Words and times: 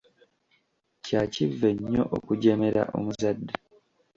Kya 1.05 1.21
kivve 1.33 1.69
nnyo 1.75 2.03
okujeemera 2.17 2.81
omuzadde. 2.97 3.53